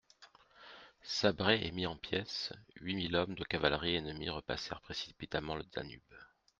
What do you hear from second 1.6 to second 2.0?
et mis en